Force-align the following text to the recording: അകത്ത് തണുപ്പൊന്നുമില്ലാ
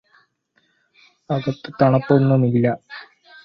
അകത്ത് 1.29 1.69
തണുപ്പൊന്നുമില്ലാ 1.81 2.73